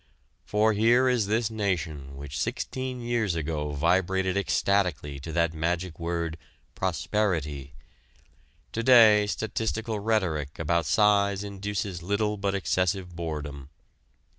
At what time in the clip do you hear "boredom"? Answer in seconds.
13.15-13.69